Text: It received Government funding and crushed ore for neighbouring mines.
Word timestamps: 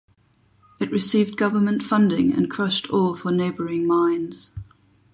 It 0.79 0.89
received 0.89 1.37
Government 1.37 1.83
funding 1.83 2.33
and 2.33 2.49
crushed 2.49 2.89
ore 2.91 3.15
for 3.15 3.31
neighbouring 3.31 3.85
mines. 3.85 4.51